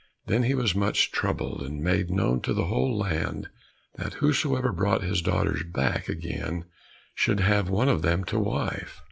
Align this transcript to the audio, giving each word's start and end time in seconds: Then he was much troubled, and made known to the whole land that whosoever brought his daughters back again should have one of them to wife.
Then 0.25 0.41
he 0.41 0.55
was 0.55 0.73
much 0.73 1.11
troubled, 1.11 1.61
and 1.61 1.79
made 1.83 2.09
known 2.09 2.41
to 2.41 2.53
the 2.55 2.65
whole 2.65 2.97
land 2.97 3.49
that 3.97 4.15
whosoever 4.15 4.71
brought 4.71 5.03
his 5.03 5.21
daughters 5.21 5.61
back 5.63 6.09
again 6.09 6.65
should 7.13 7.39
have 7.41 7.69
one 7.69 7.87
of 7.87 8.01
them 8.01 8.23
to 8.23 8.39
wife. 8.39 8.99